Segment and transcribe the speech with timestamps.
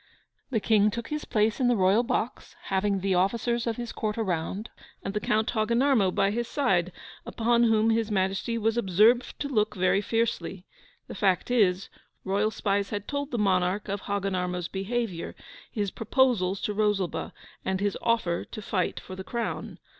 [0.49, 4.17] The King took his place in the royal box, having the officers of his Court
[4.17, 4.71] around
[5.03, 6.91] and the Count Hogginarmo by his side,
[7.23, 10.65] upon whom His Majesty was observed to look very fiercely;
[11.05, 11.87] the fact is,
[12.23, 15.35] royal spies had told the monarch of Hogginarmo's behaviour,
[15.71, 17.31] his proposals to Rosalba,
[17.63, 19.77] and his offer to fight for the crown.